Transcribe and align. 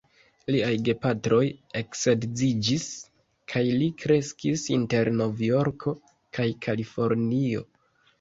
Liaj 0.53 0.69
gepatroj 0.87 1.41
eksedziĝis, 1.81 2.87
kaj 3.53 3.63
li 3.81 3.89
kreskis 4.05 4.63
inter 4.77 5.11
Novjorko 5.19 5.95
kaj 6.39 6.47
Kalifornio. 6.67 7.63